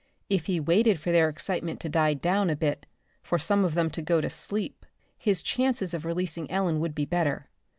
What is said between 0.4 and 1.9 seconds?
he waited for their excitement to